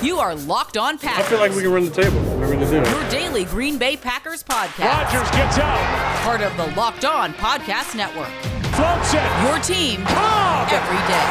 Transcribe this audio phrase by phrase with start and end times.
[0.00, 1.26] You are Locked On Packers.
[1.26, 2.20] I feel like we can run the table.
[2.38, 2.88] We're to do it.
[2.88, 4.86] Your daily Green Bay Packers podcast.
[4.86, 8.30] Rodgers gets out, Part of the Locked On Podcast Network.
[8.78, 9.26] floats it.
[9.42, 11.28] Your team Cobb, every day.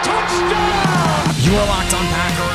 [0.00, 1.28] touchdown!
[1.44, 2.53] You are Locked On Packers,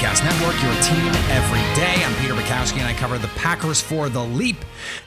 [0.00, 2.02] Podcast Network, your team every day.
[2.02, 4.56] I'm Peter Bukowski, and I cover the Packers for The Leap,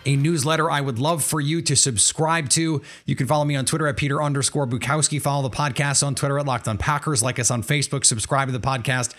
[0.05, 2.80] a newsletter I would love for you to subscribe to.
[3.07, 5.20] You can follow me on Twitter at Peter underscore Bukowski.
[5.20, 7.24] Follow the podcast on Twitter at Locked On Packers.
[7.24, 8.06] Like us on Facebook.
[8.06, 9.16] Subscribe to the podcast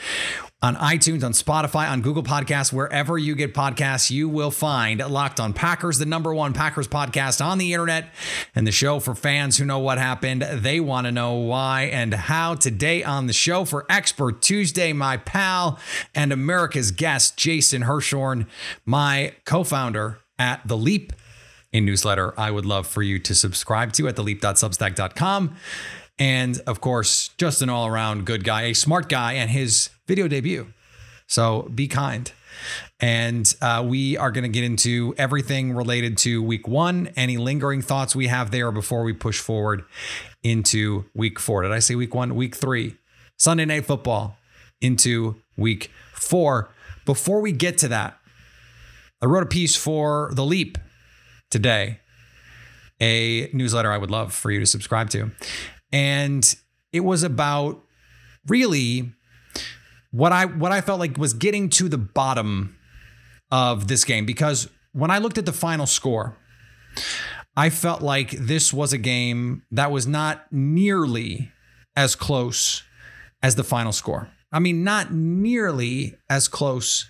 [0.62, 5.38] on iTunes, on Spotify, on Google Podcasts, wherever you get podcasts, you will find Locked
[5.38, 8.08] On Packers, the number one Packers podcast on the internet,
[8.54, 10.40] and the show for fans who know what happened.
[10.40, 12.54] They want to know why and how.
[12.54, 15.78] Today on the show for Expert Tuesday, my pal
[16.14, 18.46] and America's guest, Jason Hirschhorn,
[18.86, 21.12] my co founder at The Leap,
[21.74, 25.56] a newsletter I would love for you to subscribe to at theleap.substack.com.
[26.18, 30.28] And of course, just an all around good guy, a smart guy, and his video
[30.28, 30.72] debut.
[31.26, 32.30] So be kind.
[33.00, 37.82] And uh, we are going to get into everything related to week one, any lingering
[37.82, 39.84] thoughts we have there before we push forward
[40.42, 41.62] into week four.
[41.62, 42.36] Did I say week one?
[42.36, 42.96] Week three,
[43.36, 44.36] Sunday night football
[44.80, 46.70] into week four.
[47.04, 48.18] Before we get to that,
[49.20, 50.78] I wrote a piece for The Leap
[51.50, 52.00] today,
[53.00, 55.32] a newsletter I would love for you to subscribe to.
[55.94, 56.56] And
[56.92, 57.80] it was about
[58.48, 59.12] really
[60.10, 62.76] what I what I felt like was getting to the bottom
[63.52, 66.36] of this game because when I looked at the final score,
[67.56, 71.52] I felt like this was a game that was not nearly
[71.94, 72.82] as close
[73.40, 74.28] as the final score.
[74.50, 77.08] I mean, not nearly as close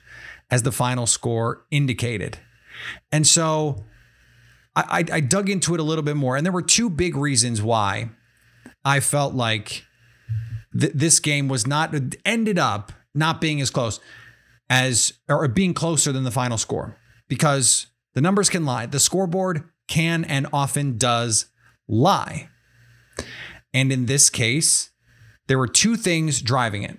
[0.51, 2.39] as the final score indicated.
[3.11, 3.85] And so
[4.77, 6.37] I, I, I dug into it a little bit more.
[6.37, 8.11] And there were two big reasons why
[8.85, 9.85] I felt like
[10.79, 14.01] th- this game was not, ended up not being as close
[14.69, 16.97] as, or being closer than the final score
[17.29, 18.87] because the numbers can lie.
[18.87, 21.47] The scoreboard can and often does
[21.89, 22.49] lie.
[23.73, 24.91] And in this case,
[25.47, 26.99] there were two things driving it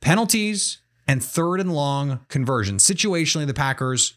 [0.00, 2.84] penalties and third and long conversions.
[2.84, 4.14] Situationally, the Packers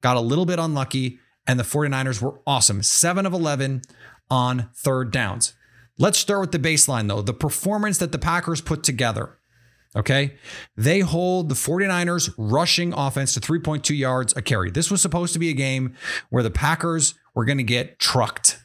[0.00, 2.82] got a little bit unlucky, and the 49ers were awesome.
[2.82, 3.82] Seven of 11
[4.30, 5.54] on third downs.
[6.00, 7.20] Let's start with the baseline, though.
[7.20, 9.36] The performance that the Packers put together.
[9.94, 10.38] Okay.
[10.74, 14.70] They hold the 49ers rushing offense to 3.2 yards a carry.
[14.70, 15.94] This was supposed to be a game
[16.30, 18.58] where the Packers were going to get trucked.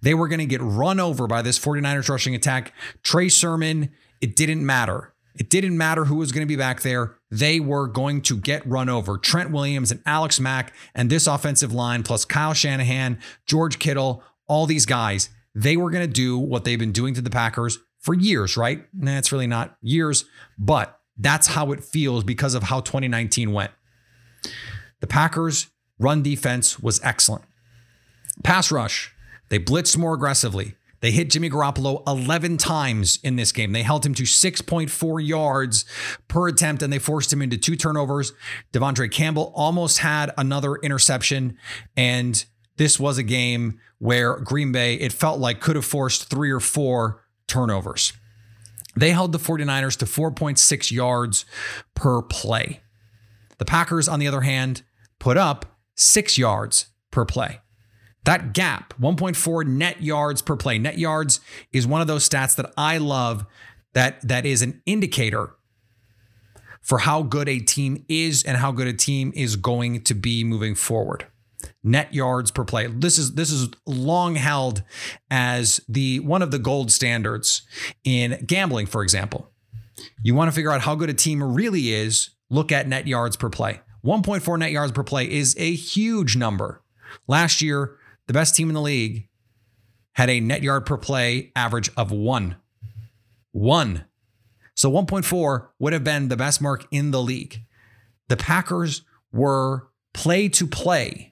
[0.00, 2.74] They were going to get run over by this 49ers rushing attack.
[3.04, 3.90] Trey Sermon,
[4.20, 5.14] it didn't matter.
[5.36, 7.14] It didn't matter who was going to be back there.
[7.30, 9.18] They were going to get run over.
[9.18, 14.66] Trent Williams and Alex Mack and this offensive line, plus Kyle Shanahan, George Kittle, all
[14.66, 18.14] these guys, they were going to do what they've been doing to the Packers for
[18.14, 18.84] years, right?
[18.94, 20.24] Nah, it's really not years,
[20.58, 23.70] but that's how it feels because of how 2019 went.
[25.00, 25.68] The Packers'
[25.98, 27.44] run defense was excellent.
[28.42, 29.12] Pass rush,
[29.48, 30.74] they blitzed more aggressively.
[31.02, 33.72] They hit Jimmy Garoppolo 11 times in this game.
[33.72, 35.84] They held him to 6.4 yards
[36.28, 38.32] per attempt and they forced him into two turnovers.
[38.72, 41.58] De'Vondre Campbell almost had another interception.
[41.96, 42.44] And
[42.82, 46.58] this was a game where Green Bay, it felt like, could have forced three or
[46.58, 48.12] four turnovers.
[48.96, 51.44] They held the 49ers to 4.6 yards
[51.94, 52.80] per play.
[53.58, 54.82] The Packers, on the other hand,
[55.20, 57.60] put up six yards per play.
[58.24, 60.76] That gap, 1.4 net yards per play.
[60.78, 61.38] Net yards
[61.72, 63.46] is one of those stats that I love
[63.92, 65.54] that that is an indicator
[66.80, 70.42] for how good a team is and how good a team is going to be
[70.42, 71.28] moving forward.
[71.82, 72.86] Net yards per play.
[72.86, 74.82] This is this is long held
[75.30, 77.62] as the one of the gold standards
[78.04, 79.50] in gambling, for example.
[80.22, 83.36] You want to figure out how good a team really is, look at net yards
[83.36, 83.80] per play.
[84.04, 86.82] 1.4 net yards per play is a huge number.
[87.28, 87.96] Last year,
[88.26, 89.28] the best team in the league
[90.14, 92.56] had a net yard per play average of one.
[93.52, 94.04] One.
[94.74, 97.60] So 1.4 would have been the best mark in the league.
[98.28, 101.31] The Packers were play to play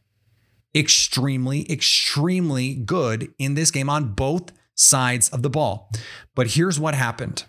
[0.74, 5.90] extremely, extremely good in this game on both sides of the ball.
[6.34, 7.44] But here's what happened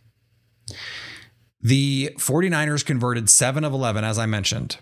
[1.64, 4.78] the 49ers converted 7 of 11, as I mentioned.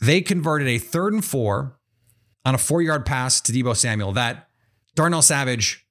[0.00, 1.78] They converted a third and four
[2.44, 4.48] on a four yard pass to Deebo Samuel that
[4.94, 5.86] Darnell Savage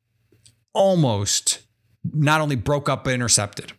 [0.73, 1.61] almost
[2.03, 3.73] not only broke up but intercepted.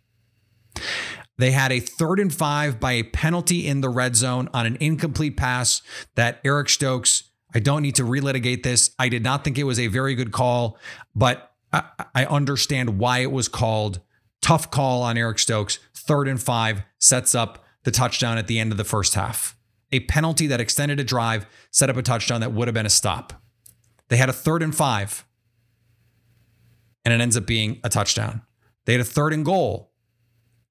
[1.37, 4.77] They had a third and five by a penalty in the red zone on an
[4.81, 5.83] incomplete pass
[6.15, 8.91] that Eric Stokes, I don't need to relitigate this.
[8.99, 10.77] I did not think it was a very good call,
[11.15, 11.85] but I,
[12.15, 14.01] I understand why it was called
[14.43, 15.79] Tough call on Eric Stokes.
[15.95, 19.57] Third and five sets up the touchdown at the end of the first half.
[19.93, 22.91] A penalty that extended a drive set up a touchdown that would have been a
[22.91, 23.33] stop.
[24.09, 25.25] They had a third and five,
[27.05, 28.43] and it ends up being a touchdown.
[28.85, 29.93] They had a third and goal,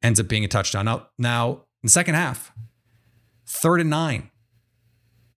[0.04, 0.86] ends up being a touchdown.
[0.86, 2.52] Now, now in the second half,
[3.48, 4.30] third and nine,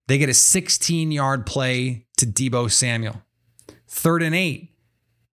[0.08, 3.22] they get a 16 yard play to Deebo Samuel.
[3.88, 4.74] Third and eight,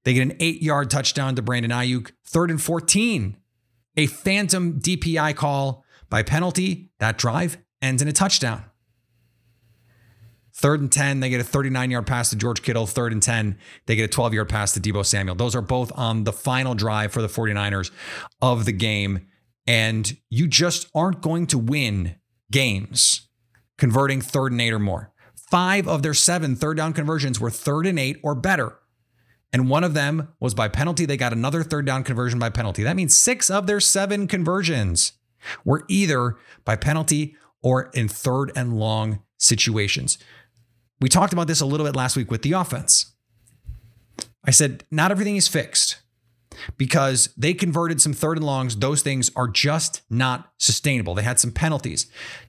[0.03, 2.11] they get an eight yard touchdown to Brandon Aiyuk.
[2.25, 3.37] Third and 14,
[3.97, 6.91] a phantom DPI call by penalty.
[6.99, 8.65] That drive ends in a touchdown.
[10.55, 12.85] Third and 10, they get a 39 yard pass to George Kittle.
[12.85, 15.35] Third and 10, they get a 12 yard pass to Deebo Samuel.
[15.35, 17.91] Those are both on the final drive for the 49ers
[18.41, 19.27] of the game.
[19.65, 22.15] And you just aren't going to win
[22.51, 23.29] games
[23.83, 25.11] converting third and eight or more.
[25.35, 28.79] Five of their seven third down conversions were third and eight or better.
[29.51, 31.05] And one of them was by penalty.
[31.05, 32.81] They got another third down conversion by penalty.
[32.83, 35.11] That means six of their seven conversions
[35.65, 40.17] were either by penalty or in third and long situations.
[41.01, 43.11] We talked about this a little bit last week with the offense.
[44.45, 45.97] I said, not everything is fixed
[46.77, 48.75] because they converted some third and longs.
[48.75, 51.13] Those things are just not sustainable.
[51.13, 52.07] They had some penalties,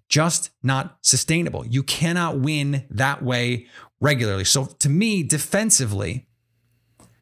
[0.08, 1.66] just not sustainable.
[1.66, 3.66] You cannot win that way
[4.00, 4.44] regularly.
[4.44, 6.26] So to me, defensively,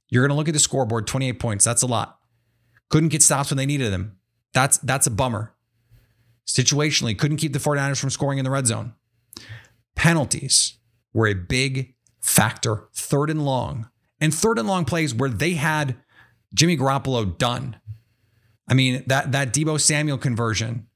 [0.08, 1.64] you're going to look at the scoreboard 28 points.
[1.64, 2.19] That's a lot.
[2.90, 4.19] Couldn't get stops when they needed them.
[4.52, 5.55] That's that's a bummer.
[6.46, 8.94] Situationally, couldn't keep the 49ers from scoring in the red zone.
[9.94, 10.79] Penalties
[11.14, 13.88] were a big factor, third and long.
[14.20, 15.96] And third and long plays where they had
[16.54, 17.76] Jimmy Garoppolo done.
[18.69, 20.87] I mean, that that Deebo Samuel conversion,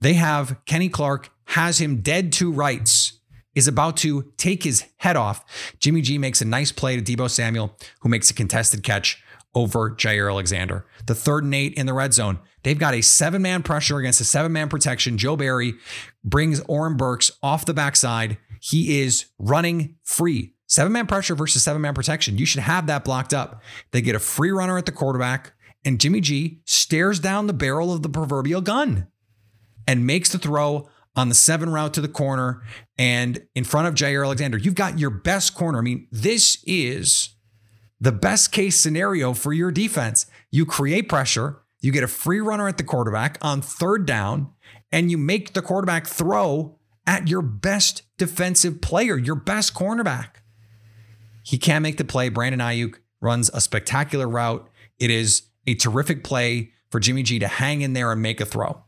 [0.00, 3.20] they have Kenny Clark has him dead to rights,
[3.54, 5.74] is about to take his head off.
[5.78, 9.22] Jimmy G makes a nice play to Deebo Samuel, who makes a contested catch
[9.54, 10.86] over Jaire Alexander.
[11.06, 12.38] The third and eight in the red zone.
[12.62, 15.18] They've got a seven man pressure against a seven man protection.
[15.18, 15.74] Joe Barry
[16.24, 18.38] brings Oren Burks off the backside.
[18.60, 20.51] He is running free.
[20.72, 22.38] Seven man pressure versus seven man protection.
[22.38, 23.62] You should have that blocked up.
[23.90, 25.52] They get a free runner at the quarterback,
[25.84, 29.06] and Jimmy G stares down the barrel of the proverbial gun
[29.86, 32.62] and makes the throw on the seven route to the corner
[32.96, 34.56] and in front of Jaire Alexander.
[34.56, 35.78] You've got your best corner.
[35.78, 37.36] I mean, this is
[38.00, 40.24] the best case scenario for your defense.
[40.50, 44.50] You create pressure, you get a free runner at the quarterback on third down,
[44.90, 50.36] and you make the quarterback throw at your best defensive player, your best cornerback.
[51.42, 52.28] He can't make the play.
[52.28, 54.68] Brandon Aiyuk runs a spectacular route.
[54.98, 58.44] It is a terrific play for Jimmy G to hang in there and make a
[58.44, 58.84] throw.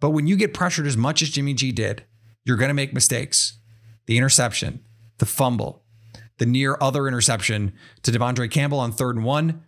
[0.00, 2.04] But when you get pressured as much as Jimmy G did,
[2.44, 3.58] you're going to make mistakes.
[4.06, 4.84] The interception,
[5.18, 5.84] the fumble,
[6.38, 7.72] the near other interception
[8.02, 9.62] to De'Vondre Campbell on third and one.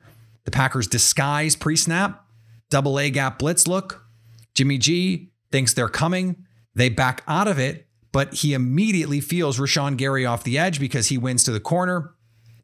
[0.44, 2.24] The Packers disguise pre snap,
[2.70, 4.06] double A gap blitz look.
[4.54, 6.46] Jimmy G thinks they're coming.
[6.74, 11.08] They back out of it, but he immediately feels Rashan Gary off the edge because
[11.08, 12.14] he wins to the corner.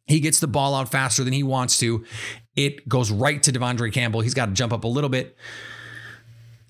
[0.06, 2.04] He gets the ball out faster than he wants to.
[2.54, 4.20] It goes right to De'Vondre Campbell.
[4.20, 5.37] He's got to jump up a little bit.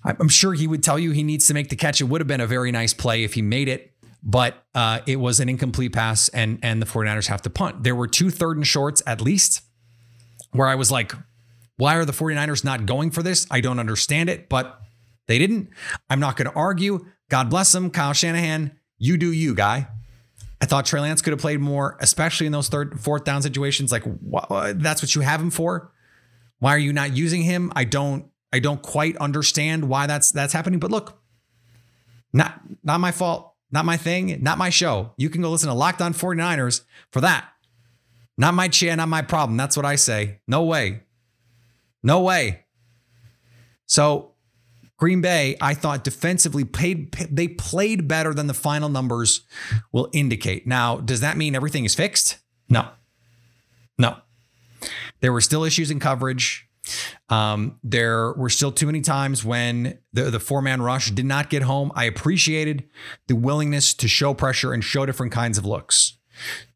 [0.04, 2.00] I'm sure he would tell you he needs to make the catch.
[2.00, 3.92] It would have been a very nice play if he made it,
[4.22, 7.82] but uh, it was an incomplete pass, and and the 49ers have to punt.
[7.82, 9.62] There were two third and shorts at least
[10.52, 11.12] where I was like,
[11.76, 13.46] why are the 49ers not going for this?
[13.50, 14.80] I don't understand it, but
[15.26, 15.70] they didn't.
[16.08, 17.04] I'm not going to argue.
[17.28, 19.88] God bless him, Kyle Shanahan, you do you, guy.
[20.60, 23.92] I thought Trey Lance could have played more, especially in those third, fourth down situations.
[23.92, 25.92] Like wh- that's what you have him for.
[26.58, 27.72] Why are you not using him?
[27.76, 28.26] I don't.
[28.52, 30.78] I don't quite understand why that's that's happening.
[30.78, 31.20] But look,
[32.32, 35.12] not not my fault, not my thing, not my show.
[35.18, 37.48] You can go listen to Locked On 49ers for that.
[38.38, 39.56] Not my chair, not my problem.
[39.56, 40.40] That's what I say.
[40.46, 41.02] No way.
[42.02, 42.64] No way.
[43.86, 44.35] So
[44.98, 49.42] Green Bay, I thought defensively played they played better than the final numbers
[49.92, 50.66] will indicate.
[50.66, 52.38] Now, does that mean everything is fixed?
[52.68, 52.88] No.
[53.98, 54.16] No.
[55.20, 56.68] There were still issues in coverage.
[57.28, 61.50] Um, there were still too many times when the, the four man rush did not
[61.50, 61.90] get home.
[61.94, 62.84] I appreciated
[63.26, 66.18] the willingness to show pressure and show different kinds of looks,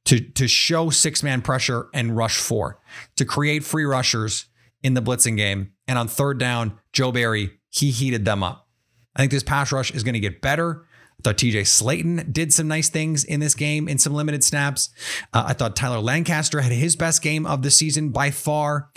[0.06, 2.80] to, to show six man pressure and rush four,
[3.16, 4.46] to create free rushers
[4.82, 5.72] in the blitzing game.
[5.86, 8.68] And on third down, Joe Barry he heated them up.
[9.16, 10.86] I think this pass rush is going to get better.
[11.18, 14.88] I thought TJ Slaton did some nice things in this game in some limited snaps.
[15.34, 18.90] Uh, I thought Tyler Lancaster had his best game of the season by far,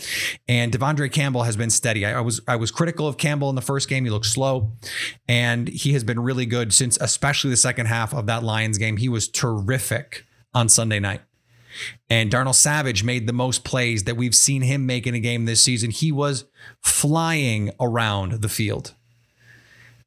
[0.48, 2.06] and De'Vondre Campbell has been steady.
[2.06, 4.72] I, I was I was critical of Campbell in the first game; he looked slow,
[5.27, 8.96] and he has been really good since, especially the second half of that Lions game.
[8.96, 11.22] He was terrific on Sunday night.
[12.10, 15.46] And Darnell Savage made the most plays that we've seen him make in a game
[15.46, 15.92] this season.
[15.92, 16.46] He was
[16.82, 18.94] flying around the field.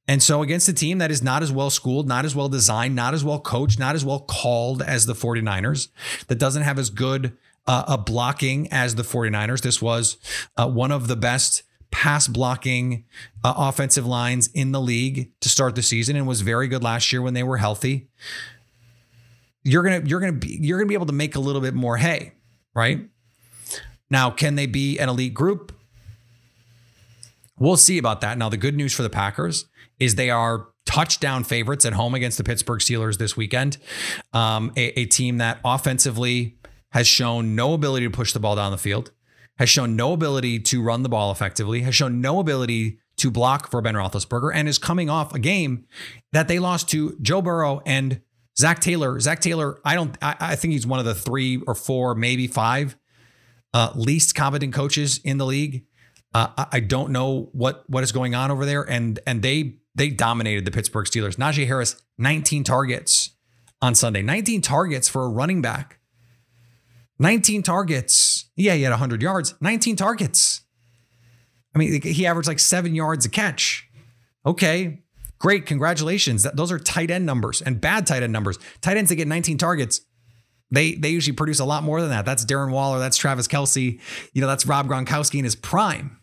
[0.09, 2.95] And so, against a team that is not as well schooled, not as well designed,
[2.95, 5.89] not as well coached, not as well called as the 49ers,
[6.29, 10.17] that doesn't have as good uh, a blocking as the 49ers, this was
[10.57, 13.05] uh, one of the best pass blocking
[13.43, 17.13] uh, offensive lines in the league to start the season and was very good last
[17.13, 18.09] year when they were healthy.
[19.67, 21.97] You're to you're to be you're to be able to make a little bit more
[21.97, 22.35] hay,
[22.73, 23.09] right?
[24.09, 25.73] Now, can they be an elite group?
[27.59, 28.39] We'll see about that.
[28.39, 29.65] Now, the good news for the Packers
[29.99, 33.79] is they are touchdown favorites at home against the Pittsburgh Steelers this weekend.
[34.33, 36.59] Um, a, a, team that offensively
[36.91, 39.11] has shown no ability to push the ball down the field,
[39.59, 43.69] has shown no ability to run the ball effectively, has shown no ability to block
[43.69, 45.87] for Ben Roethlisberger, and is coming off a game
[46.33, 48.21] that they lost to Joe Burrow and
[48.59, 49.21] Zac Taylor.
[49.21, 52.47] Zac Taylor, I don't, I, I think he's one of the three or four, maybe
[52.47, 52.97] five
[53.75, 55.85] uh, least competent coaches in the league.
[56.35, 60.11] Uh, I don't know what what is going on over there, and and they they
[60.11, 61.37] dominated the Pittsburgh Steelers.
[61.37, 63.31] Najee Harris, 19 targets
[63.81, 65.99] on Sunday, 19 targets for a running back.
[67.19, 68.51] 19 targets.
[68.57, 70.63] Yeah, he had 100 yards, 19 targets.
[71.75, 73.89] I mean, he averaged like seven yards a catch.
[74.45, 75.03] Okay,
[75.39, 75.67] great.
[75.67, 76.47] Congratulations.
[76.55, 78.59] Those are tight end numbers and bad tight end numbers.
[78.81, 80.01] Tight ends that get 19 targets,
[80.71, 82.25] they they usually produce a lot more than that.
[82.25, 82.99] That's Darren Waller.
[82.99, 84.01] That's Travis Kelce,
[84.33, 86.19] You know, that's Rob Gronkowski in his prime.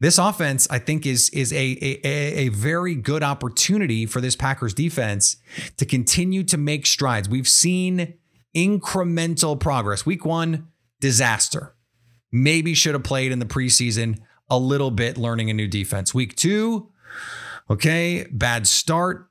[0.00, 4.74] This offense, I think, is is a, a, a very good opportunity for this Packers
[4.74, 5.36] defense
[5.76, 7.28] to continue to make strides.
[7.28, 8.14] We've seen
[8.54, 10.06] incremental progress.
[10.06, 10.68] Week one,
[11.00, 11.74] disaster.
[12.30, 14.18] Maybe should have played in the preseason
[14.50, 16.14] a little bit, learning a new defense.
[16.14, 16.90] Week two,
[17.70, 19.28] okay, bad start.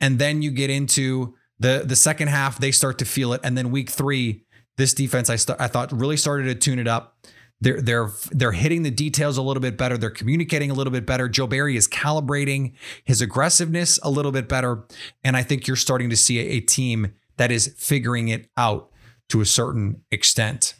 [0.00, 3.40] And then you get into the, the second half, they start to feel it.
[3.44, 4.44] And then week three,
[4.76, 7.16] this defense I, st- I thought really started to tune it up.
[7.62, 9.98] They're they're they're hitting the details a little bit better.
[9.98, 11.28] They're communicating a little bit better.
[11.28, 12.72] Joe Barry is calibrating
[13.04, 14.86] his aggressiveness a little bit better,
[15.22, 18.90] and I think you're starting to see a, a team that is figuring it out
[19.28, 20.72] to a certain extent.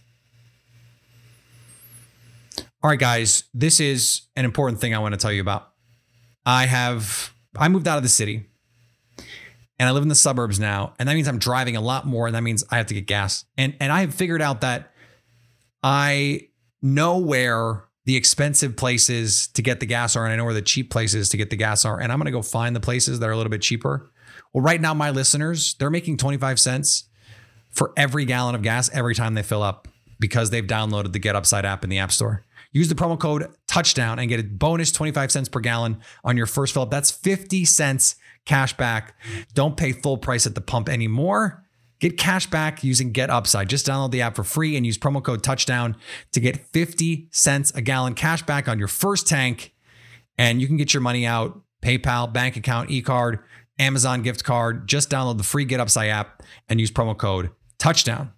[2.82, 5.69] All right, guys, this is an important thing I want to tell you about.
[6.44, 8.46] I have I moved out of the city
[9.78, 12.26] and I live in the suburbs now, and that means I'm driving a lot more,
[12.26, 13.44] and that means I have to get gas.
[13.56, 14.92] And and I have figured out that
[15.82, 16.48] I
[16.82, 20.62] know where the expensive places to get the gas are, and I know where the
[20.62, 23.28] cheap places to get the gas are, and I'm gonna go find the places that
[23.28, 24.10] are a little bit cheaper.
[24.52, 27.04] Well, right now, my listeners, they're making 25 cents
[27.70, 31.36] for every gallon of gas every time they fill up because they've downloaded the Get
[31.36, 32.44] Upside app in the App Store.
[32.72, 36.46] Use the promo code touchdown and get a bonus 25 cents per gallon on your
[36.46, 36.90] first fill up.
[36.90, 39.16] That's 50 cents cash back.
[39.54, 41.64] Don't pay full price at the pump anymore.
[41.98, 43.68] Get cash back using Get Upside.
[43.68, 45.96] Just download the app for free and use promo code touchdown
[46.32, 49.74] to get 50 cents a gallon cash back on your first tank.
[50.38, 53.40] And you can get your money out PayPal, bank account, e card
[53.78, 54.88] Amazon gift card.
[54.88, 58.32] Just download the free Get Upside app and use promo code touchdown.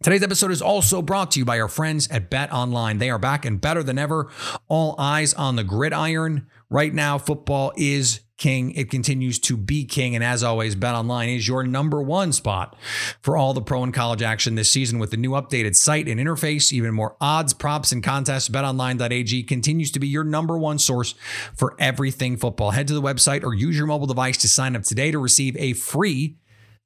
[0.00, 2.98] Today's episode is also brought to you by our friends at Bet Online.
[2.98, 4.30] They are back and better than ever.
[4.68, 6.46] All eyes on the gridiron.
[6.70, 8.70] Right now, football is king.
[8.76, 10.14] It continues to be king.
[10.14, 12.76] And as always, Bet Online is your number one spot
[13.20, 16.20] for all the pro and college action this season with the new updated site and
[16.20, 18.48] interface, even more odds, props, and contests.
[18.48, 21.16] BetOnline.ag continues to be your number one source
[21.56, 22.70] for everything football.
[22.70, 25.56] Head to the website or use your mobile device to sign up today to receive
[25.56, 26.36] a free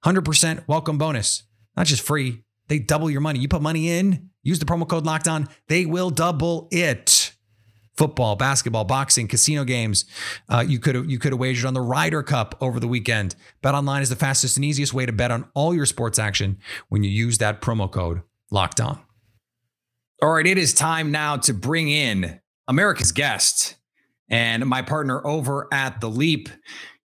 [0.03, 1.43] 100% welcome bonus.
[1.77, 2.43] Not just free,
[2.73, 3.39] they double your money.
[3.39, 7.35] You put money in, use the promo code locked on, they will double it
[7.99, 10.07] football, basketball, boxing, casino games.
[10.49, 13.37] Uh, you could have you could have wagered on the Ryder Cup over the weekend.
[13.61, 16.57] Bet online is the fastest and easiest way to bet on all your sports action
[16.89, 18.99] when you use that promo code Locked On.
[20.23, 23.75] All right, it is time now to bring in America's guest
[24.31, 26.49] and my partner over at the Leap.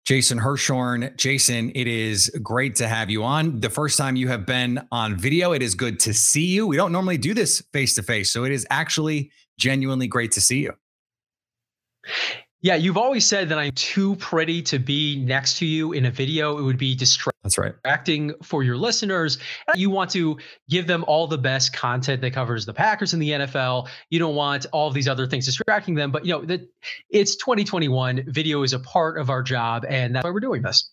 [0.08, 1.14] Jason Hirschhorn.
[1.18, 3.60] Jason, it is great to have you on.
[3.60, 6.66] The first time you have been on video, it is good to see you.
[6.66, 10.40] We don't normally do this face to face, so it is actually genuinely great to
[10.40, 10.72] see you.
[12.62, 16.12] Yeah, you've always said that I'm too pretty to be next to you in a
[16.12, 16.58] video.
[16.58, 17.38] It would be distracting.
[17.44, 17.74] That's right.
[17.74, 19.38] Distracting for your listeners.
[19.76, 23.30] You want to give them all the best content that covers the Packers in the
[23.30, 23.88] NFL.
[24.10, 26.12] You don't want all of these other things distracting them.
[26.12, 26.68] But you know that
[27.12, 28.24] it's 2021.
[28.28, 30.92] Video is a part of our job, and that's why we're doing this.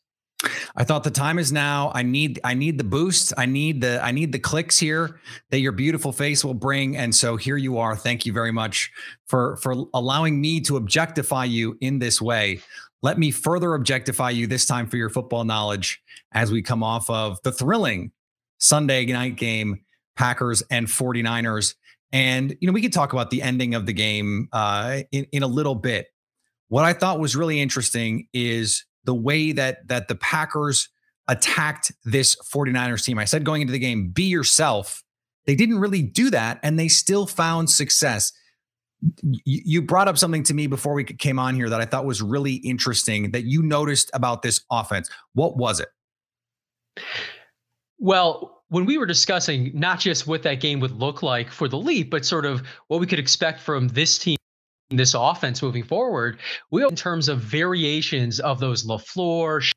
[0.76, 1.92] I thought the time is now.
[1.94, 3.32] I need I need the boost.
[3.36, 5.20] I need the I need the clicks here
[5.50, 6.96] that your beautiful face will bring.
[6.96, 7.96] And so here you are.
[7.96, 8.90] Thank you very much
[9.26, 12.60] for for allowing me to objectify you in this way.
[13.02, 17.08] Let me further objectify you this time for your football knowledge as we come off
[17.10, 18.12] of the thrilling
[18.58, 19.84] Sunday night game,
[20.16, 21.74] Packers and 49ers.
[22.12, 25.42] And, you know, we could talk about the ending of the game uh, in, in
[25.42, 26.06] a little bit.
[26.68, 30.88] What I thought was really interesting is the way that that the Packers
[31.28, 33.18] attacked this 49ers team.
[33.18, 35.02] I said going into the game, be yourself.
[35.46, 38.32] They didn't really do that, and they still found success.
[39.22, 42.22] You brought up something to me before we came on here that I thought was
[42.22, 45.10] really interesting that you noticed about this offense.
[45.34, 45.88] What was it?
[47.98, 51.76] Well, when we were discussing not just what that game would look like for the
[51.76, 54.38] leap, but sort of what we could expect from this team
[54.90, 56.38] this offense moving forward,
[56.70, 59.72] we in terms of variations of those LaFleur,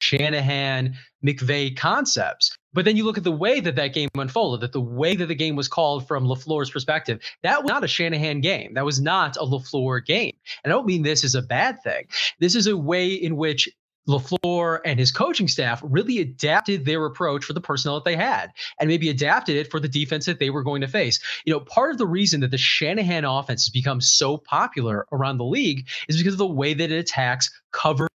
[0.00, 0.94] Shanahan,
[1.24, 2.56] McVay concepts.
[2.72, 5.26] But then you look at the way that that game unfolded, that the way that
[5.26, 8.74] the game was called from LaFleur's perspective, that was not a Shanahan game.
[8.74, 10.36] That was not a LaFleur game.
[10.62, 12.06] And I don't mean this is a bad thing.
[12.38, 13.68] This is a way in which
[14.08, 18.52] LaFleur and his coaching staff really adapted their approach for the personnel that they had
[18.80, 21.20] and maybe adapted it for the defense that they were going to face.
[21.44, 25.38] You know, part of the reason that the Shanahan offense has become so popular around
[25.38, 28.08] the league is because of the way that it attacks cover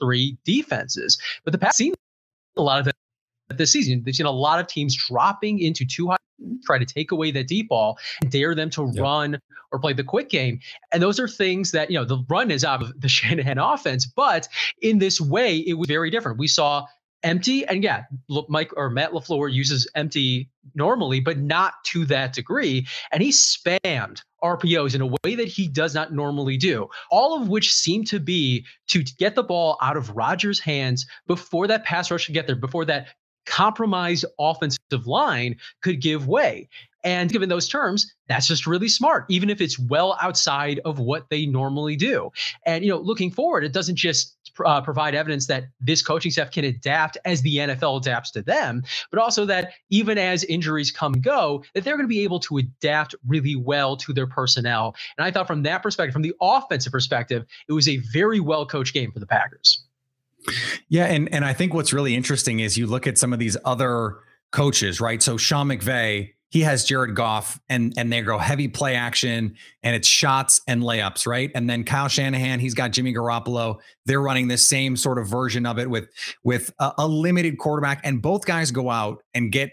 [0.00, 1.18] three defenses.
[1.44, 1.94] But the past seen
[2.56, 2.94] a lot of that
[3.58, 4.02] this season.
[4.04, 6.16] They've seen a lot of teams dropping into two high,
[6.64, 9.02] try to take away the deep ball and dare them to yep.
[9.02, 10.60] run or play the quick game.
[10.92, 14.06] And those are things that, you know, the run is out of the Shanahan offense,
[14.06, 14.48] but
[14.80, 16.38] in this way, it was very different.
[16.38, 16.86] We saw
[17.22, 17.64] empty.
[17.66, 22.86] And yeah, look, Mike or Matt LaFleur uses empty normally, but not to that degree.
[23.10, 27.48] And he spammed RPOs in a way that he does not normally do, all of
[27.48, 32.10] which seem to be to get the ball out of Rodgers hands before that pass
[32.10, 33.08] rush could get there, before that
[33.46, 36.68] compromised offensive line could give way.
[37.04, 41.28] And given those terms, that's just really smart, even if it's well outside of what
[41.30, 42.30] they normally do.
[42.64, 46.50] And, you know, looking forward, it doesn't just uh, provide evidence that this coaching staff
[46.50, 51.14] can adapt as the NFL adapts to them, but also that even as injuries come
[51.14, 54.94] and go, that they're going to be able to adapt really well to their personnel.
[55.18, 58.66] And I thought from that perspective, from the offensive perspective, it was a very well
[58.66, 59.84] coached game for the Packers.
[60.88, 63.56] Yeah, and and I think what's really interesting is you look at some of these
[63.64, 64.18] other
[64.50, 65.22] coaches, right?
[65.22, 69.96] So Sean McVay, he has Jared Goff and and they go heavy play action and
[69.96, 71.50] it's shots and layups, right?
[71.54, 73.78] And then Kyle Shanahan, he's got Jimmy Garoppolo.
[74.06, 76.08] They're running this same sort of version of it with
[76.44, 79.70] with a, a limited quarterback, and both guys go out and get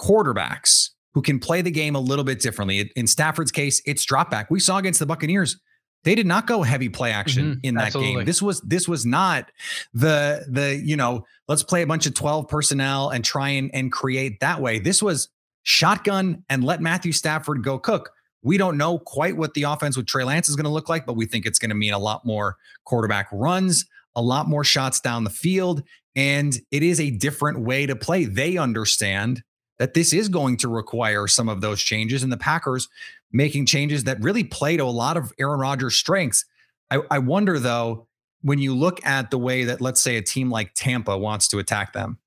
[0.00, 2.92] quarterbacks who can play the game a little bit differently.
[2.94, 4.50] In Stafford's case, it's drop back.
[4.50, 5.58] We saw against the Buccaneers.
[6.04, 8.14] They did not go heavy play action mm-hmm, in that absolutely.
[8.14, 8.24] game.
[8.24, 9.50] This was this was not
[9.92, 13.90] the the you know let's play a bunch of 12 personnel and try and and
[13.90, 14.78] create that way.
[14.78, 15.28] This was
[15.64, 18.10] shotgun and let Matthew Stafford go cook.
[18.42, 21.04] We don't know quite what the offense with Trey Lance is going to look like,
[21.04, 23.84] but we think it's going to mean a lot more quarterback runs,
[24.14, 25.82] a lot more shots down the field,
[26.14, 28.24] and it is a different way to play.
[28.24, 29.42] They understand
[29.78, 32.88] that this is going to require some of those changes, and the Packers
[33.32, 36.44] making changes that really play to a lot of Aaron Rodgers' strengths.
[36.90, 38.06] I, I wonder, though,
[38.42, 41.58] when you look at the way that, let's say, a team like Tampa wants to
[41.58, 42.18] attack them,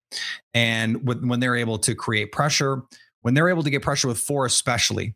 [0.53, 2.83] and when they're able to create pressure,
[3.21, 5.15] when they're able to get pressure with four, especially,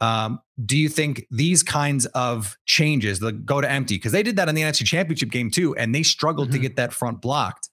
[0.00, 4.36] um, do you think these kinds of changes, the go to empty, because they did
[4.36, 6.56] that in the NFC Championship game too, and they struggled mm-hmm.
[6.56, 7.68] to get that front blocked.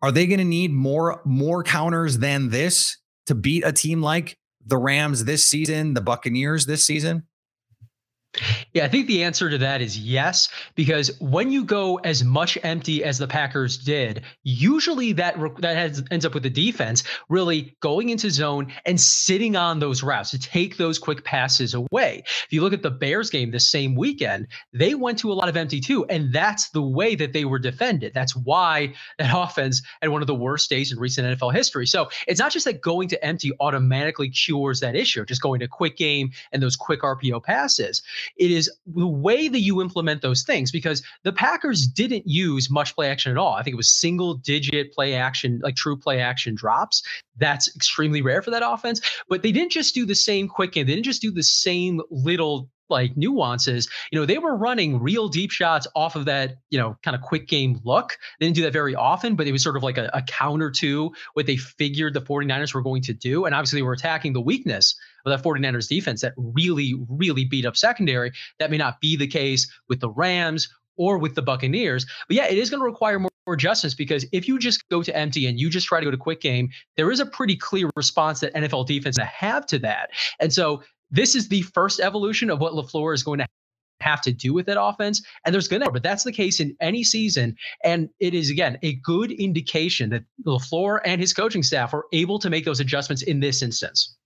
[0.00, 4.38] Are they going to need more more counters than this to beat a team like
[4.66, 7.24] the Rams this season, the Buccaneers this season?
[8.72, 12.58] Yeah, I think the answer to that is yes, because when you go as much
[12.64, 17.76] empty as the Packers did, usually that that has, ends up with the defense really
[17.80, 22.24] going into zone and sitting on those routes to take those quick passes away.
[22.26, 25.48] If you look at the Bears game the same weekend, they went to a lot
[25.48, 28.14] of empty too, and that's the way that they were defended.
[28.14, 31.86] That's why that offense had one of the worst days in recent NFL history.
[31.86, 35.68] So it's not just that going to empty automatically cures that issue, just going to
[35.68, 38.02] quick game and those quick RPO passes.
[38.36, 42.94] It is the way that you implement those things because the Packers didn't use much
[42.94, 43.54] play action at all.
[43.54, 47.02] I think it was single digit play action, like true play action drops.
[47.36, 49.00] That's extremely rare for that offense.
[49.28, 50.86] But they didn't just do the same quick game.
[50.86, 53.88] They didn't just do the same little like nuances.
[54.10, 57.22] You know, they were running real deep shots off of that, you know, kind of
[57.22, 58.18] quick game look.
[58.38, 60.70] They didn't do that very often, but it was sort of like a, a counter
[60.72, 63.44] to what they figured the 49ers were going to do.
[63.44, 67.66] And obviously, they were attacking the weakness of that 49ers defense that really, really beat
[67.66, 68.32] up secondary.
[68.58, 72.06] That may not be the case with the Rams or with the Buccaneers.
[72.28, 75.14] But yeah, it is going to require more, justice because if you just go to
[75.14, 77.90] empty and you just try to go to quick game, there is a pretty clear
[77.94, 80.08] response that NFL defense have to that.
[80.40, 80.82] And so
[81.14, 83.46] this is the first evolution of what LaFleur is going to
[84.00, 85.22] have to do with that offense.
[85.44, 87.54] And there's going to, but that's the case in any season.
[87.84, 92.38] And it is, again, a good indication that LaFleur and his coaching staff are able
[92.40, 94.16] to make those adjustments in this instance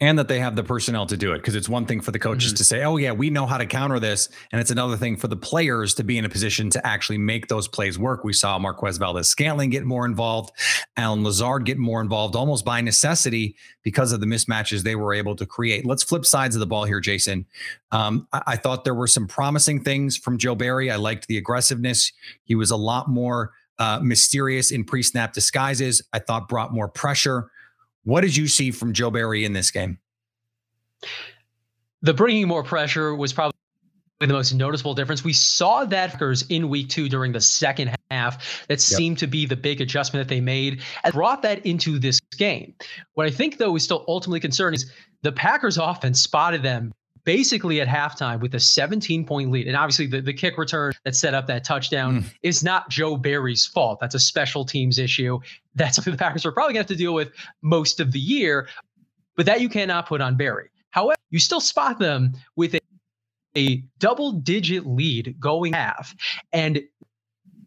[0.00, 2.18] and that they have the personnel to do it because it's one thing for the
[2.18, 2.58] coaches mm-hmm.
[2.58, 5.28] to say oh yeah we know how to counter this and it's another thing for
[5.28, 8.24] the players to be in a position to actually make those plays work.
[8.24, 10.52] We saw marquez Valdes-Scantling get more involved
[10.96, 15.34] allen lazard get more involved almost by necessity because of the mismatches they were able
[15.36, 15.84] to create.
[15.84, 17.46] Let's flip sides of the ball here jason.
[17.90, 20.90] Um, I-, I thought there were some promising things from joe barry.
[20.90, 22.12] I liked the aggressiveness.
[22.44, 26.02] He was a lot more uh, mysterious in pre-snap disguises.
[26.12, 27.50] I thought brought more pressure
[28.04, 29.98] what did you see from Joe Barry in this game?
[32.02, 33.54] The bringing more pressure was probably
[34.20, 35.22] the most noticeable difference.
[35.22, 38.66] We saw that in week two during the second half.
[38.68, 38.80] That yep.
[38.80, 42.74] seemed to be the big adjustment that they made and brought that into this game.
[43.14, 46.92] What I think, though, is still ultimately concerning is the Packers offense spotted them
[47.28, 49.68] basically at halftime with a 17 point lead.
[49.68, 52.34] And obviously, the, the kick return that set up that touchdown mm.
[52.42, 54.00] is not Joe Barry's fault.
[54.00, 55.38] That's a special teams issue.
[55.74, 58.18] That's something the Packers are probably going to have to deal with most of the
[58.18, 58.66] year.
[59.36, 60.70] But that you cannot put on Barry.
[60.88, 62.80] However, you still spot them with a,
[63.58, 66.14] a double digit lead going half.
[66.54, 66.80] And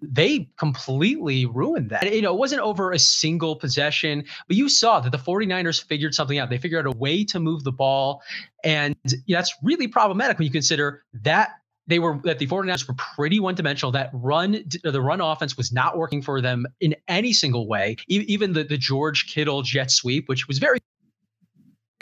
[0.01, 2.11] they completely ruined that.
[2.13, 6.15] You know, it wasn't over a single possession, but you saw that the 49ers figured
[6.15, 6.49] something out.
[6.49, 8.21] They figured out a way to move the ball.
[8.63, 8.95] And
[9.27, 11.51] that's really problematic when you consider that
[11.87, 13.91] they were that the 49ers were pretty one-dimensional.
[13.91, 17.97] That run, the run offense was not working for them in any single way.
[18.07, 20.79] Even the, the George Kittle jet sweep, which was very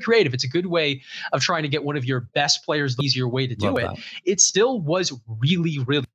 [0.02, 0.34] creative.
[0.34, 1.02] It's a good way
[1.34, 3.78] of trying to get one of your best players the easier way to do Love
[3.78, 3.82] it.
[3.82, 3.98] That.
[4.26, 6.06] It still was really, really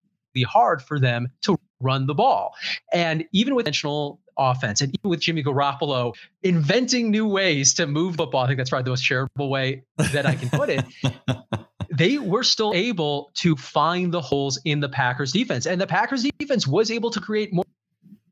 [0.46, 2.54] hard for them to run the ball.
[2.92, 8.16] And even with intentional offense and even with Jimmy Garoppolo inventing new ways to move
[8.16, 10.84] football, I think that's probably the most charitable way that I can put it.
[11.90, 15.66] they were still able to find the holes in the Packers defense.
[15.66, 17.64] And the Packers defense was able to create more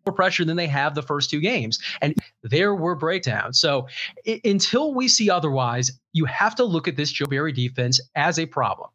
[0.05, 1.79] more pressure than they have the first two games.
[2.01, 3.61] And there were breakdowns.
[3.61, 3.87] So
[4.27, 8.39] I- until we see otherwise, you have to look at this Joe Barry defense as
[8.39, 8.91] a problem.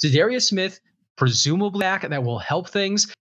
[0.00, 0.80] Za'Darius Smith
[1.16, 3.12] presumably back that will help things.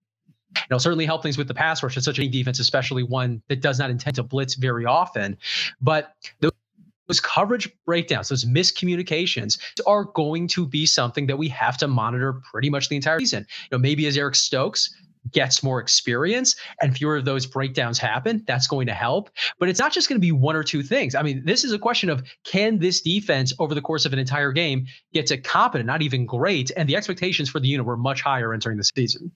[0.69, 1.97] It'll certainly help things with the pass rush.
[1.97, 5.37] It's such a defense, especially one that does not intend to blitz very often.
[5.81, 11.87] But those coverage breakdowns, those miscommunications are going to be something that we have to
[11.87, 13.45] monitor pretty much the entire season.
[13.63, 14.93] You know, maybe as Eric Stokes
[15.31, 19.29] gets more experience and fewer of those breakdowns happen, that's going to help.
[19.59, 21.13] But it's not just going to be one or two things.
[21.13, 24.19] I mean, this is a question of can this defense over the course of an
[24.19, 26.71] entire game get to competent, not even great?
[26.75, 29.31] And the expectations for the unit were much higher entering the season.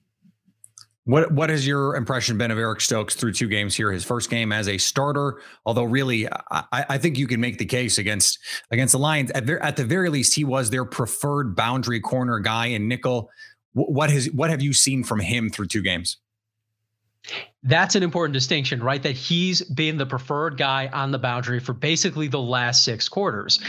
[1.06, 3.92] What what has your impression been of Eric Stokes through two games here?
[3.92, 7.64] His first game as a starter, although really, I, I think you can make the
[7.64, 8.40] case against
[8.72, 9.30] against the Lions.
[9.30, 13.30] At, at the very least, he was their preferred boundary corner guy in nickel.
[13.74, 16.16] What has what have you seen from him through two games?
[17.66, 19.02] That's an important distinction, right?
[19.02, 23.60] That he's been the preferred guy on the boundary for basically the last six quarters.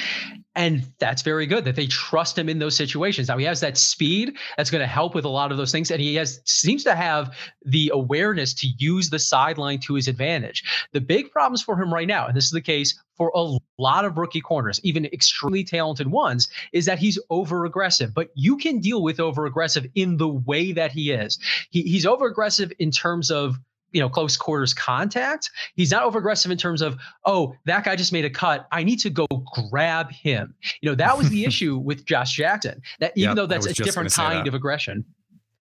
[0.56, 3.28] And that's very good that they trust him in those situations.
[3.28, 5.92] Now he has that speed that's going to help with a lot of those things.
[5.92, 10.64] And he has seems to have the awareness to use the sideline to his advantage.
[10.94, 14.06] The big problems for him right now, and this is the case for a lot
[14.06, 18.14] of rookie corners, even extremely talented ones, is that he's over aggressive.
[18.14, 21.40] But you can deal with over aggressive in the way that he is.
[21.72, 23.58] He, he's over aggressive in terms of
[23.92, 27.96] you know close quarters contact he's not over aggressive in terms of oh that guy
[27.96, 28.68] just made a cut.
[28.72, 29.26] I need to go
[29.70, 30.54] grab him.
[30.82, 33.74] You know that was the issue with josh jackson that even yep, though that's a
[33.74, 35.06] different kind of aggression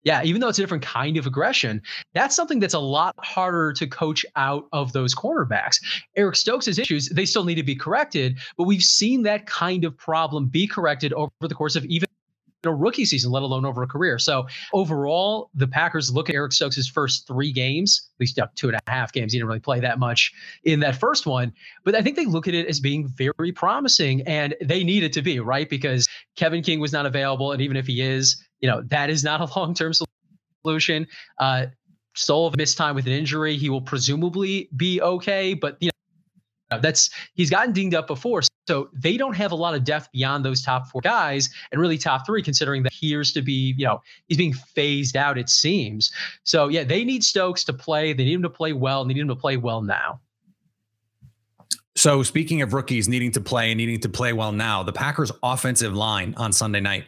[0.03, 1.81] yeah, even though it's a different kind of aggression,
[2.13, 5.77] that's something that's a lot harder to coach out of those cornerbacks.
[6.15, 9.97] Eric Stokes' issues, they still need to be corrected, but we've seen that kind of
[9.97, 12.09] problem be corrected over the course of even
[12.65, 14.17] a rookie season, let alone over a career.
[14.19, 18.77] So overall, the Packers look at Eric Stokes' first three games, at least two and
[18.77, 19.33] a half games.
[19.33, 20.31] He didn't really play that much
[20.63, 24.21] in that first one, but I think they look at it as being very promising,
[24.23, 27.77] and they need it to be right because Kevin King was not available, and even
[27.77, 29.93] if he is, you know that is not a long term
[30.63, 31.07] solution.
[31.39, 31.67] Uh,
[32.15, 33.57] Stoll missed time with an injury.
[33.57, 35.89] He will presumably be okay, but you
[36.71, 38.43] know that's he's gotten dinged up before.
[38.43, 38.49] So
[38.93, 42.25] they don't have a lot of depth beyond those top four guys and really top
[42.25, 46.11] three, considering that he appears to be, you know, he's being phased out, it seems.
[46.43, 48.13] So yeah, they need Stokes to play.
[48.13, 50.19] They need him to play well, and they need him to play well now.
[51.95, 55.31] So speaking of rookies needing to play and needing to play well now, the Packers
[55.43, 57.05] offensive line on Sunday night.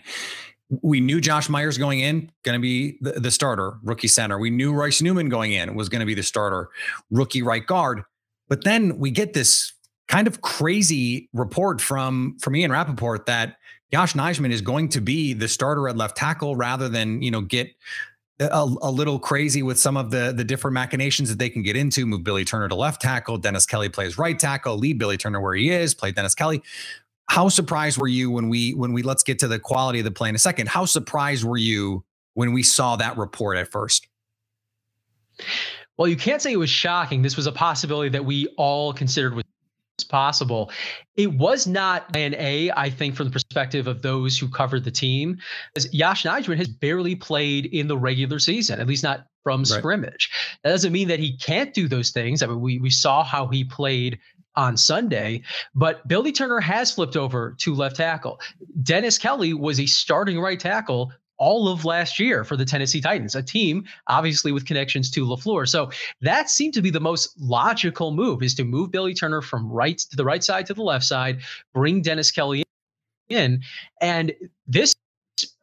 [0.81, 4.39] We knew Josh Myers going in, going to be the, the starter, rookie center.
[4.39, 6.69] We knew Royce Newman going in was going to be the starter,
[7.11, 8.03] rookie right guard.
[8.47, 9.74] But then we get this
[10.07, 13.57] kind of crazy report from from Ian Rapoport that
[13.91, 17.41] Yosh Nijman is going to be the starter at left tackle rather than, you know,
[17.41, 17.71] get
[18.39, 21.77] a, a, little crazy with some of the the different machinations that they can get
[21.77, 22.05] into.
[22.05, 23.37] Move Billy Turner to left tackle.
[23.37, 24.77] Dennis Kelly plays right tackle.
[24.77, 25.93] Leave Billy Turner where he is.
[25.93, 26.61] Play Dennis Kelly.
[27.27, 30.11] How surprised were you when we when we let's get to the quality of the
[30.11, 30.67] play in a second?
[30.67, 34.07] How surprised were you when we saw that report at first?
[35.97, 37.21] Well, you can't say it was shocking.
[37.21, 39.45] This was a possibility that we all considered was
[40.03, 40.71] possible.
[41.15, 44.91] It was not an A, I think, from the perspective of those who covered the
[44.91, 45.37] team,
[45.75, 49.67] as Yosh Nijman has barely played in the regular season, at least not from right.
[49.67, 50.29] scrimmage.
[50.63, 52.43] That doesn't mean that he can't do those things.
[52.43, 54.19] I mean, we we saw how he played
[54.55, 58.39] on Sunday, but Billy Turner has flipped over to left tackle.
[58.83, 63.35] Dennis Kelly was a starting right tackle all of last year for the Tennessee Titans,
[63.35, 65.67] a team obviously with connections to LaFleur.
[65.67, 65.89] So
[66.21, 69.97] that seemed to be the most logical move is to move Billy Turner from right
[69.97, 71.41] to the right side to the left side,
[71.73, 72.63] bring Dennis Kelly
[73.29, 73.61] in.
[74.01, 74.33] And
[74.67, 74.93] this,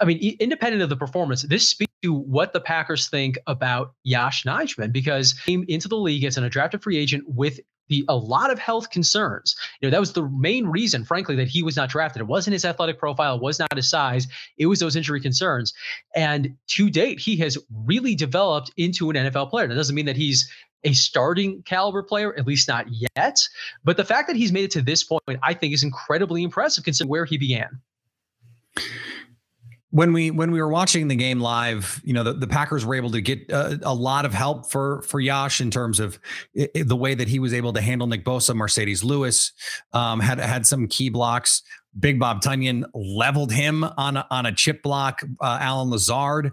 [0.00, 4.44] I mean, independent of the performance, this speaks to what the Packers think about Yosh
[4.44, 7.60] Nijman because came into the league as an undrafted free agent with
[7.92, 9.54] the a lot of health concerns.
[9.80, 12.22] You know, that was the main reason, frankly, that he was not drafted.
[12.22, 14.26] It wasn't his athletic profile, it was not his size,
[14.56, 15.74] it was those injury concerns.
[16.16, 19.68] And to date, he has really developed into an NFL player.
[19.68, 20.50] That doesn't mean that he's
[20.84, 23.38] a starting caliber player, at least not yet.
[23.84, 26.82] But the fact that he's made it to this point, I think, is incredibly impressive
[26.82, 27.80] considering where he began
[29.92, 32.94] when we when we were watching the game live, you know, the, the Packers were
[32.94, 36.18] able to get a, a, lot of help for for Yosh in terms of
[36.54, 39.52] it, the way that he was able to handle Nick Bosa, Marcedes Lewis,
[39.92, 41.62] um, had had some key blocks.
[42.00, 45.20] Big Bob Tonyan leveled him on a, on a chip block.
[45.38, 46.52] Uh, Allen Lazard,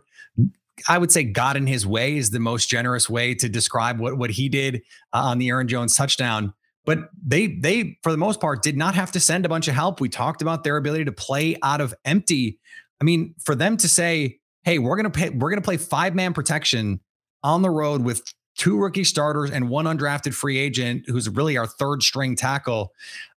[0.90, 4.18] I would say, got in his way is the most generous way to describe what
[4.18, 4.82] what he did
[5.14, 6.54] uh, on the Aaron Jones touchdown.
[6.84, 9.76] But they they for the most part did not have to send a bunch of
[9.76, 10.02] help.
[10.02, 12.60] We talked about their ability to play out of empty
[13.02, 16.34] I mean, for them to say, "Hey, we're gonna pay, we're gonna play five man
[16.34, 17.00] protection
[17.44, 18.22] on the road with
[18.58, 22.94] two rookie starters and one undrafted free agent who's really our third string tackle."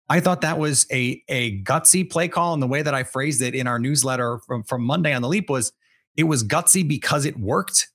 [0.08, 3.40] I thought that was a a gutsy play call, and the way that I phrased
[3.40, 5.72] it in our newsletter from from Monday on the Leap was
[6.16, 7.88] it was gutsy because it worked.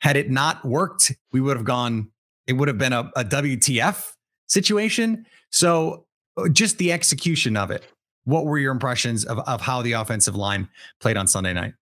[0.00, 2.10] Had it not worked, we would have gone.
[2.46, 4.12] It would have been a, a WTF
[4.48, 5.24] situation.
[5.50, 6.06] So
[6.36, 7.84] uh, just the execution of it
[8.24, 10.68] what were your impressions of, of how the offensive line
[11.00, 11.74] played on Sunday night?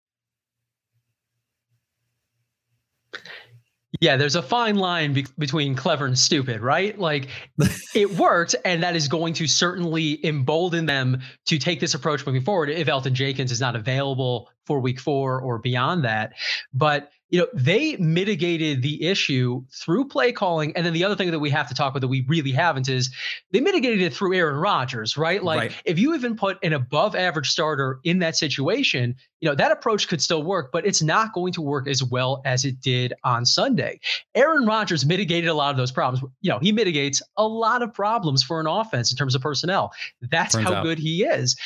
[4.00, 6.98] Yeah, there's a fine line be- between clever and stupid, right?
[6.98, 7.28] Like
[7.94, 12.42] it worked, and that is going to certainly embolden them to take this approach moving
[12.42, 16.34] forward if Elgton Jenkins is not available for week four or beyond that.
[16.72, 20.76] But you know, they mitigated the issue through play calling.
[20.76, 22.88] And then the other thing that we have to talk about that we really haven't
[22.88, 23.10] is
[23.52, 25.42] they mitigated it through Aaron Rodgers, right?
[25.42, 25.72] Like right.
[25.84, 30.08] if you even put an above average starter in that situation, you know, that approach
[30.08, 33.46] could still work, but it's not going to work as well as it did on
[33.46, 34.00] Sunday.
[34.34, 36.24] Aaron Rodgers mitigated a lot of those problems.
[36.40, 39.92] You know, he mitigates a lot of problems for an offense in terms of personnel.
[40.20, 40.82] That's Turns how out.
[40.82, 41.56] good he is.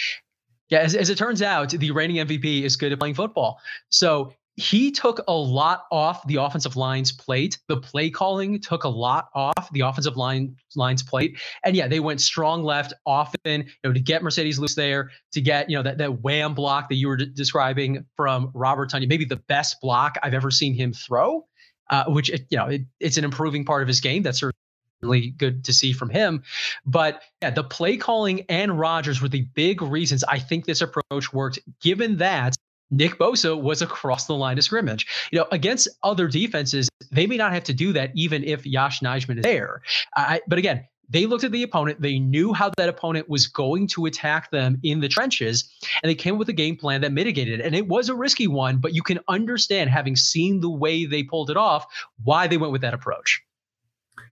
[0.68, 3.60] Yeah, as, as, it turns out, the reigning MVP is good at playing football.
[3.90, 7.58] So he took a lot off the offensive line's plate.
[7.68, 11.38] The play calling took a lot off the offensive line line's plate.
[11.64, 15.40] And yeah, they went strong left often, you know, to get Marcedes Lewis there, to
[15.40, 19.24] get, you know, that, that wham block that you were describing from Robert Tonyan, maybe
[19.24, 21.46] the best block I've ever seen him throw,
[21.90, 24.22] uh, which, you know, it, it's an improving part of his game.
[24.22, 26.44] That's certainly good to see from him.
[26.86, 31.32] But yeah, the play calling and Rodgers were the big reasons I think this approach
[31.32, 32.54] worked, given that
[32.90, 35.06] Nick Bosa was across the line of scrimmage.
[35.32, 39.00] You know, against other defenses, they may not have to do that even if Yosh
[39.00, 39.82] Nijman is there.
[40.16, 42.00] I, but again, they looked at the opponent.
[42.00, 45.70] They knew how that opponent was going to attack them in the trenches,
[46.02, 47.66] and they came with a game plan that mitigated it.
[47.66, 51.22] And it was a risky one, but you can understand, having seen the way they
[51.22, 51.84] pulled it off,
[52.22, 53.42] why they went with that approach.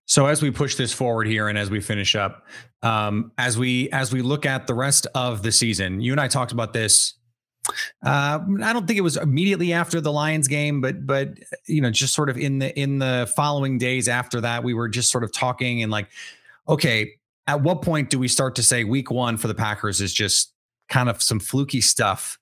[0.06, 2.46] So as we push this forward here, and as we finish up,
[2.82, 6.28] um, as we as we look at the rest of the season, you and I
[6.28, 7.14] talked about this
[8.04, 11.90] uh, I don't think it was immediately after the Lions game, but but you know,
[11.90, 15.24] just sort of in the in the following days after that, we were just sort
[15.24, 16.08] of talking and like,
[16.68, 17.12] okay,
[17.46, 20.52] at what point do we start to say week one for the Packers is just
[20.88, 22.38] kind of some fluky stuff?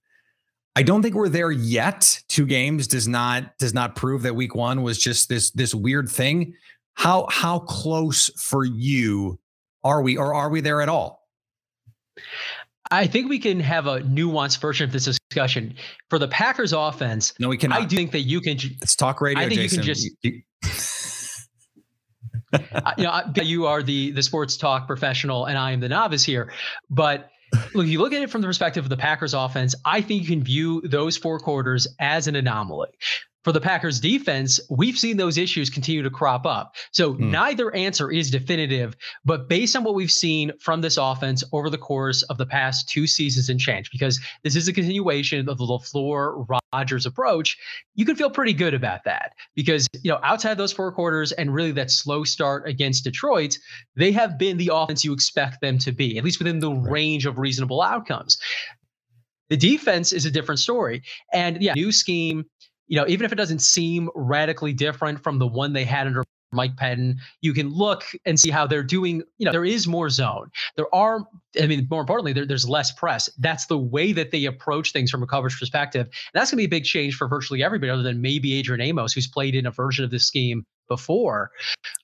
[0.76, 2.22] I don't think we're there yet.
[2.28, 6.08] Two games does not does not prove that week one was just this this weird
[6.08, 6.54] thing.
[6.94, 9.38] How how close for you
[9.82, 11.26] are we, or are we there at all?
[12.90, 15.74] I think we can have a nuanced version of this discussion
[16.08, 17.32] for the Packers offense.
[17.38, 17.82] No, we cannot.
[17.82, 18.58] I do think that you can.
[18.82, 19.44] It's talk radio.
[19.44, 19.82] I think Jason.
[19.82, 20.08] you can just.
[22.98, 26.52] you know, you are the the sports talk professional, and I am the novice here.
[26.88, 27.30] But
[27.74, 30.28] look, you look at it from the perspective of the Packers offense, I think you
[30.28, 32.88] can view those four quarters as an anomaly
[33.44, 36.74] for the Packers defense, we've seen those issues continue to crop up.
[36.92, 37.30] So hmm.
[37.30, 41.78] neither answer is definitive, but based on what we've seen from this offense over the
[41.78, 45.64] course of the past two seasons and change, because this is a continuation of the
[45.64, 47.56] LaFleur Rodgers approach,
[47.94, 49.32] you can feel pretty good about that.
[49.54, 53.58] Because, you know, outside those four quarters and really that slow start against Detroit,
[53.96, 56.90] they have been the offense you expect them to be, at least within the right.
[56.90, 58.38] range of reasonable outcomes.
[59.48, 61.02] The defense is a different story.
[61.32, 62.44] And yeah, new scheme,
[62.90, 66.24] you know, even if it doesn't seem radically different from the one they had under
[66.52, 69.22] Mike Pettine, you can look and see how they're doing.
[69.38, 70.50] You know, there is more zone.
[70.76, 71.24] There are,
[71.62, 73.30] I mean, more importantly, there, there's less press.
[73.38, 76.06] That's the way that they approach things from a coverage perspective.
[76.06, 78.80] And that's going to be a big change for virtually everybody, other than maybe Adrian
[78.80, 81.52] Amos, who's played in a version of this scheme before.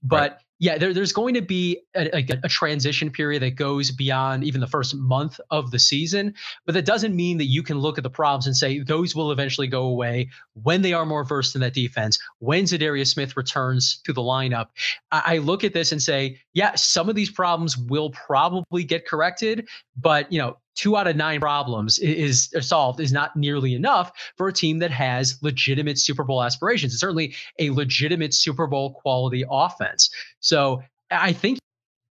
[0.05, 3.91] But right yeah, there, there's going to be a, a, a, transition period that goes
[3.91, 7.79] beyond even the first month of the season, but that doesn't mean that you can
[7.79, 10.31] look at the problems and say those will eventually go away
[10.63, 12.19] when they are more versed in that defense.
[12.39, 14.69] When Za'Darius Smith returns to the lineup,
[15.13, 19.07] I, I look at this and say, yeah, some of these problems will probably get
[19.07, 23.75] corrected, but you know, two out of nine problems is, is solved is not nearly
[23.75, 26.93] enough for a team that has legitimate Super Bowl aspirations.
[26.93, 30.11] It's certainly a legitimate Super Bowl quality offense.
[30.41, 31.59] So I think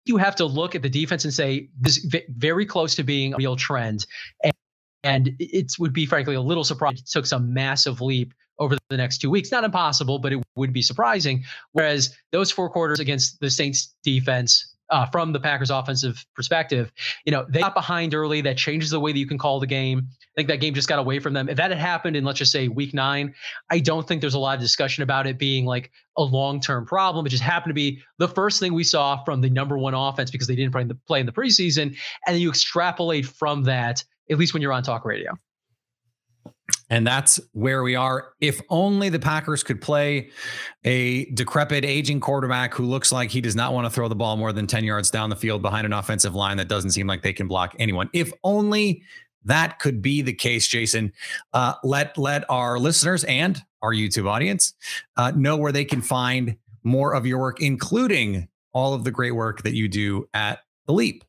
[0.05, 3.37] you have to look at the defense and say this very close to being a
[3.37, 4.05] real trend.
[4.43, 4.53] And,
[5.03, 8.97] and it would be frankly a little surprising it took some massive leap over the
[8.97, 9.51] next two weeks.
[9.51, 11.43] Not impossible, but it would be surprising.
[11.71, 16.91] Whereas those four quarters against the Saints defense uh, from the Packers offensive perspective.
[17.25, 18.41] You know, they got behind early.
[18.41, 20.07] That changes the way that you can call the game.
[20.07, 21.49] I think that game just got away from them.
[21.49, 23.33] If that had happened in, let's just say, week nine,
[23.71, 26.85] I don't think there's a lot of discussion about it being like a long term
[26.85, 27.25] problem.
[27.25, 30.29] It just happened to be the first thing we saw from the number one offense
[30.29, 31.97] because they didn't play in the, play in the preseason.
[32.27, 35.35] And you extrapolate from that, at least when you're on talk radio.
[36.89, 38.33] And that's where we are.
[38.39, 40.29] If only the Packers could play
[40.83, 44.37] a decrepit, aging quarterback who looks like he does not want to throw the ball
[44.37, 47.21] more than 10 yards down the field behind an offensive line that doesn't seem like
[47.21, 48.09] they can block anyone.
[48.13, 49.03] If only
[49.45, 51.11] that could be the case, Jason.
[51.53, 54.73] Uh, let let our listeners and our YouTube audience
[55.17, 59.31] uh, know where they can find more of your work, including all of the great
[59.31, 61.23] work that you do at The Leap.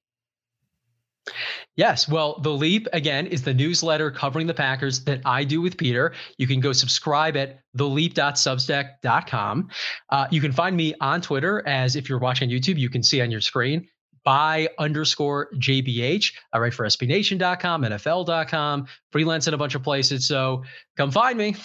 [1.76, 2.08] Yes.
[2.08, 6.12] Well, The Leap, again, is the newsletter covering the Packers that I do with Peter.
[6.38, 9.68] You can go subscribe at theleap.substack.com.
[10.10, 13.20] Uh, you can find me on Twitter, as if you're watching YouTube, you can see
[13.20, 13.88] on your screen
[14.24, 16.32] by underscore JBH.
[16.52, 20.26] I write for SBNation.com, NFL.com, freelance in a bunch of places.
[20.26, 20.64] So
[20.96, 21.56] come find me.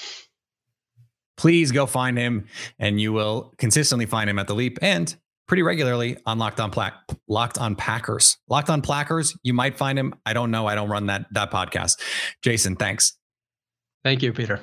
[1.38, 2.48] Please go find him,
[2.80, 4.78] and you will consistently find him at The Leap.
[4.82, 5.16] And
[5.50, 6.94] pretty regularly on Locked On Pla-
[7.28, 8.38] Locked On Packers.
[8.48, 10.14] Locked On Plackers, you might find him.
[10.26, 10.68] I don't know.
[10.68, 12.00] I don't run that that podcast.
[12.42, 13.18] Jason, thanks.
[14.06, 14.62] Thank you, Peter.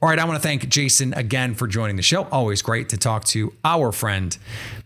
[0.00, 2.24] All right, I want to thank Jason again for joining the show.
[2.24, 4.36] Always great to talk to our friend,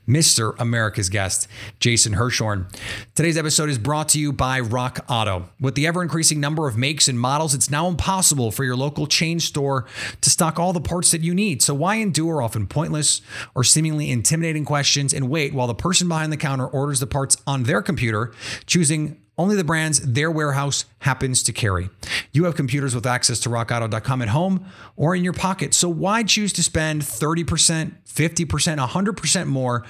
[0.09, 0.55] Mr.
[0.59, 1.49] America's guest,
[1.81, 2.67] Jason Hirschhorn.
[3.15, 5.49] Today's episode is brought to you by Rock Auto.
[5.61, 9.07] With the ever increasing number of makes and models, it's now impossible for your local
[9.07, 9.87] chain store
[10.21, 11.63] to stock all the parts that you need.
[11.63, 13.21] So, why endure often pointless
[13.55, 17.37] or seemingly intimidating questions and wait while the person behind the counter orders the parts
[17.47, 18.33] on their computer,
[18.67, 21.91] choosing only the brands their warehouse happens to carry.
[22.33, 25.75] You have computers with access to rockauto.com at home or in your pocket.
[25.75, 29.85] So why choose to spend 30%, 50%, 100% more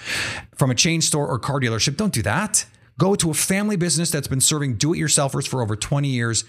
[0.57, 1.97] from a chain store or car dealership?
[1.97, 2.67] Don't do that.
[2.99, 6.45] Go to a family business that's been serving do it yourselfers for over 20 years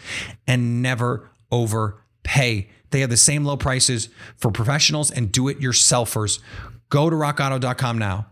[0.48, 2.70] and never overpay.
[2.90, 6.40] They have the same low prices for professionals and do it yourselfers.
[6.90, 8.28] Go to rockauto.com now.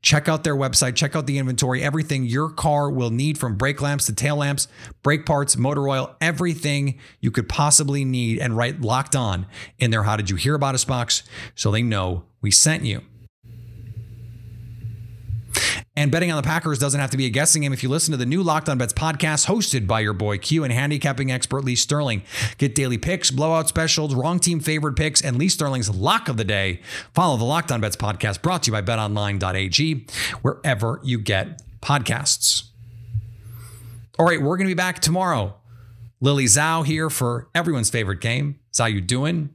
[0.00, 3.82] Check out their website, check out the inventory, everything your car will need from brake
[3.82, 4.68] lamps to tail lamps,
[5.02, 9.46] brake parts, motor oil, everything you could possibly need and write locked on
[9.78, 11.24] in their How Did You Hear About Us box?
[11.56, 13.02] So they know we sent you.
[15.96, 18.12] And betting on the Packers doesn't have to be a guessing game if you listen
[18.12, 21.64] to the new Locked On Bets podcast hosted by your boy Q and handicapping expert
[21.64, 22.22] Lee Sterling.
[22.56, 26.44] Get daily picks, blowout specials, wrong team favored picks, and Lee Sterling's lock of the
[26.44, 26.80] day.
[27.14, 30.06] Follow the Locked On Bets podcast brought to you by betonline.ag,
[30.42, 32.64] wherever you get podcasts.
[34.18, 35.54] All right, we're going to be back tomorrow.
[36.20, 38.58] Lily Zhao here for everyone's favorite game.
[38.76, 39.50] How you doing?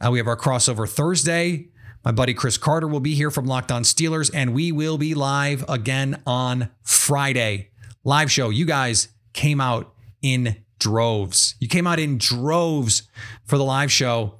[0.00, 1.68] Uh, we have our crossover Thursday.
[2.04, 5.14] My buddy Chris Carter will be here from Locked On Steelers, and we will be
[5.14, 7.70] live again on Friday.
[8.04, 8.50] Live show.
[8.50, 9.92] You guys came out
[10.22, 11.56] in droves.
[11.58, 13.02] You came out in droves
[13.44, 14.34] for the live show.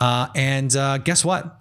[0.00, 1.60] Uh, and uh, guess what?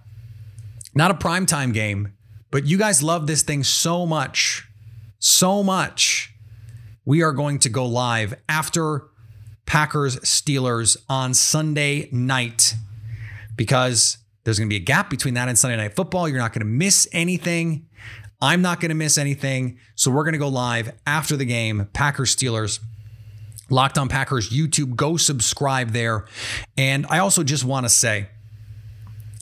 [0.96, 2.14] Not a primetime game,
[2.50, 4.68] but you guys love this thing so much,
[5.20, 6.34] so much
[7.06, 9.08] we are going to go live after
[9.66, 12.76] Packers Steelers on Sunday night
[13.56, 16.28] because there's going to be a gap between that and Sunday night football.
[16.28, 17.88] You're not going to miss anything.
[18.42, 19.78] I'm not going to miss anything.
[19.96, 22.80] So we're going to go live after the game, Packers Steelers.
[23.70, 24.96] Locked on Packers YouTube.
[24.96, 26.26] Go subscribe there.
[26.78, 28.28] And I also just want to say,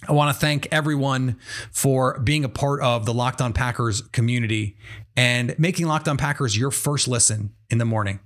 [0.07, 1.37] I want to thank everyone
[1.71, 4.77] for being a part of the Locked On Packers community
[5.19, 8.21] and making Locked On Packers your first listen in the morning.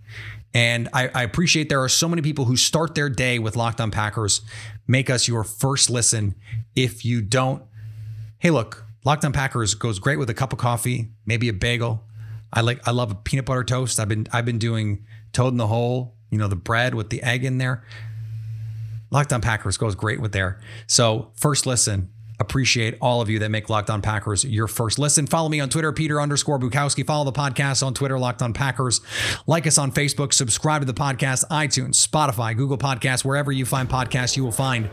[0.54, 3.82] And I, I, appreciate there are so many people who start their day with Locked
[3.82, 4.42] On Packers.
[4.86, 6.36] Make us your first listen.
[6.76, 7.64] If you don't,
[8.38, 12.04] hey, look, Locked On Packers goes great with a cup of coffee, maybe a bagel.
[12.54, 14.00] I like I love a peanut butter toast.
[14.00, 17.24] I've been I've been doing toad in the hole, you know, the bread with the
[17.24, 17.84] egg in there.
[19.10, 20.62] Locked On Packers goes great with there.
[20.86, 25.28] So first listen, Appreciate all of you that make Locked On Packers your first listen.
[25.28, 27.06] Follow me on Twitter, Peter underscore Bukowski.
[27.06, 29.02] Follow the podcast on Twitter, Locked On Packers.
[29.46, 30.34] Like us on Facebook.
[30.34, 34.90] Subscribe to the podcast, iTunes, Spotify, Google Podcasts, wherever you find podcasts, you will find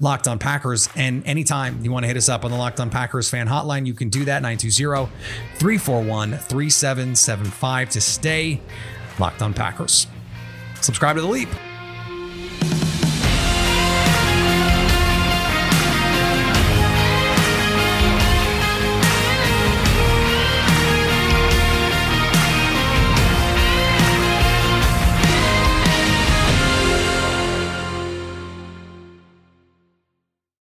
[0.00, 0.88] Locked On Packers.
[0.94, 3.86] And anytime you want to hit us up on the Locked On Packers fan hotline,
[3.86, 5.10] you can do that 920
[5.56, 8.60] 341 3775 to stay
[9.18, 10.06] Locked On Packers.
[10.80, 11.48] Subscribe to the Leap.